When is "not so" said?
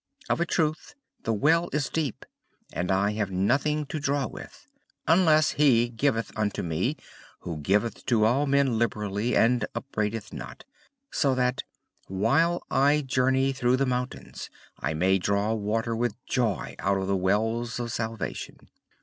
10.33-11.35